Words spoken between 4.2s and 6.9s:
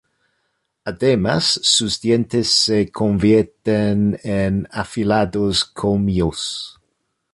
en afilados colmillos.